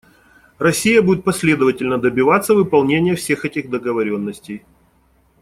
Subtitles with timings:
[0.57, 4.65] Россия будет последовательно добиваться выполнения всех этих договоренностей.